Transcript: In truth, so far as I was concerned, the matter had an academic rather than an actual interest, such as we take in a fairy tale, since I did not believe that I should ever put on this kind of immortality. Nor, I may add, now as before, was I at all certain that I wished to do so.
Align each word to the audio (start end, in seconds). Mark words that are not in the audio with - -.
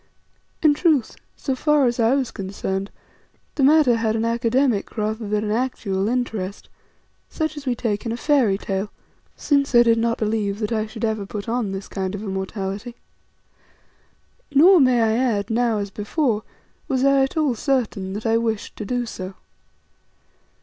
In 0.63 0.73
truth, 0.73 1.15
so 1.37 1.53
far 1.53 1.85
as 1.85 1.99
I 1.99 2.15
was 2.15 2.31
concerned, 2.31 2.89
the 3.53 3.61
matter 3.61 3.97
had 3.97 4.15
an 4.15 4.25
academic 4.25 4.97
rather 4.97 5.27
than 5.27 5.43
an 5.43 5.51
actual 5.51 6.09
interest, 6.09 6.69
such 7.29 7.55
as 7.55 7.67
we 7.67 7.75
take 7.75 8.03
in 8.03 8.11
a 8.11 8.17
fairy 8.17 8.57
tale, 8.57 8.89
since 9.35 9.75
I 9.75 9.83
did 9.83 9.99
not 9.99 10.17
believe 10.17 10.57
that 10.57 10.71
I 10.71 10.87
should 10.87 11.05
ever 11.05 11.27
put 11.27 11.47
on 11.47 11.71
this 11.71 11.87
kind 11.87 12.15
of 12.15 12.23
immortality. 12.23 12.95
Nor, 14.51 14.77
I 14.77 14.79
may 14.79 15.01
add, 15.19 15.51
now 15.51 15.77
as 15.77 15.91
before, 15.91 16.41
was 16.87 17.05
I 17.05 17.21
at 17.21 17.37
all 17.37 17.53
certain 17.53 18.13
that 18.13 18.25
I 18.25 18.37
wished 18.37 18.75
to 18.77 18.85
do 18.85 19.05
so. 19.05 19.35